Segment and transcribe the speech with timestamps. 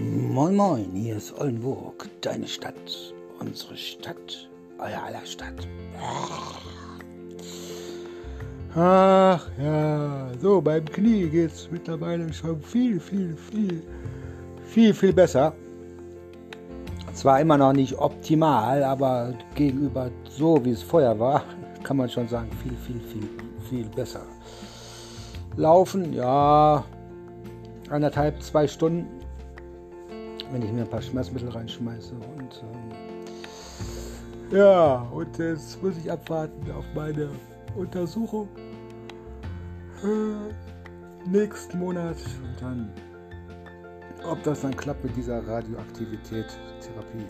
[0.00, 5.68] Moin Moin, hier ist Oldenburg, deine Stadt, unsere Stadt, euer aller Stadt.
[8.74, 13.82] Ach ja, so beim Knie geht es mittlerweile schon viel, viel, viel,
[14.64, 15.52] viel, viel besser.
[17.12, 21.44] Zwar immer noch nicht optimal, aber gegenüber so wie es vorher war,
[21.82, 23.28] kann man schon sagen, viel, viel, viel,
[23.68, 24.22] viel besser.
[25.56, 26.86] Laufen, ja,
[27.90, 29.20] anderthalb, zwei Stunden,
[30.50, 32.14] wenn ich mir ein paar Schmerzmittel reinschmeiße.
[32.14, 37.30] Und ähm, ja, und jetzt muss ich abwarten auf meine
[37.76, 38.48] Untersuchung
[40.02, 42.92] äh, nächsten Monat und dann,
[44.28, 46.46] ob das dann klappt mit dieser Radioaktivität
[46.80, 47.26] Therapie.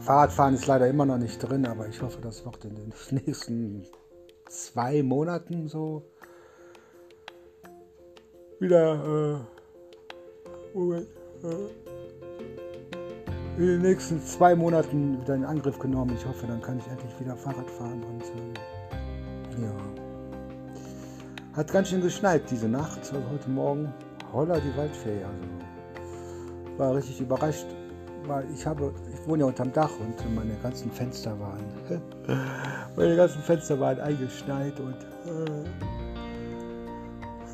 [0.00, 2.92] Fahrradfahren ist leider immer noch nicht drin, aber ich hoffe, das wird in den
[3.26, 3.84] nächsten
[4.48, 6.02] zwei Monaten so
[8.58, 9.58] wieder äh,
[10.74, 11.08] Moment,
[13.58, 16.14] in den nächsten zwei Monaten wieder in Angriff genommen.
[16.16, 19.72] Ich hoffe, dann kann ich endlich wieder Fahrrad fahren und äh, ja.
[21.54, 23.92] Hat ganz schön geschneit diese Nacht, also heute Morgen.
[24.32, 27.66] Holla die Waldfee, also war richtig überrascht,
[28.26, 31.64] weil ich habe, ich wohne ja unterm Dach und meine ganzen Fenster waren,
[32.96, 35.64] meine ganzen Fenster waren eingeschneit und äh,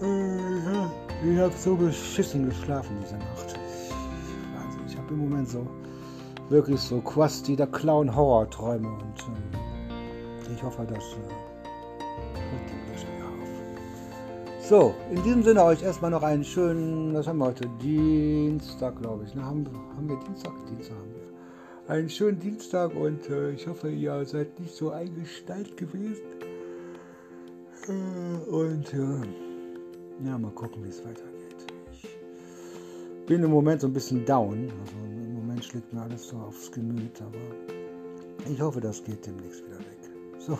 [0.04, 3.63] äh, ich habe so beschissen geschlafen diese Nacht.
[5.04, 5.66] Habe im Moment so
[6.48, 9.20] wirklich so Quasti der Clown Horror-Träume und
[10.48, 11.44] äh, ich hoffe, dass äh.
[14.66, 17.68] So, in diesem Sinne euch erstmal noch einen schönen, was haben wir heute?
[17.82, 19.34] Dienstag, glaube ich.
[19.34, 19.44] Ne?
[19.44, 20.52] Haben, haben wir Dienstag?
[20.70, 21.94] Dienstag haben wir.
[21.94, 26.22] Einen schönen Dienstag und äh, ich hoffe, ihr seid nicht so eingestellt gewesen.
[27.88, 31.43] Äh, und äh, ja, mal gucken, wie es weitergeht.
[33.24, 34.70] Ich bin im Moment so ein bisschen down.
[34.80, 37.38] Also im Moment schlägt mir alles so aufs Gemüt, aber
[38.52, 40.10] ich hoffe, das geht demnächst wieder weg.
[40.38, 40.58] So,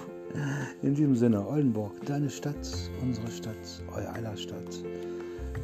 [0.81, 2.67] in diesem Sinne, Oldenburg, deine Stadt,
[3.03, 4.83] unsere Stadt, euer aller Stadt.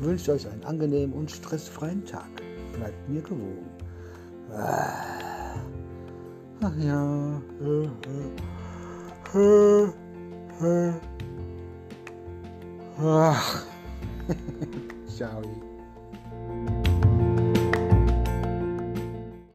[0.03, 2.29] Wünscht euch einen angenehmen und stressfreien Tag.
[2.75, 3.71] Bleibt mir gewogen.
[4.53, 5.55] Ah.
[6.61, 7.41] Ach ja.
[13.01, 13.65] Ach.
[15.17, 15.70] Ciao.